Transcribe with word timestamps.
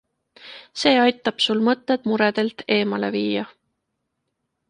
See 0.83 0.93
aitab 1.01 1.43
sul 1.47 1.61
mõtted 1.67 2.09
muredelt 2.11 2.65
eemale 2.79 3.13
viia. 3.17 3.47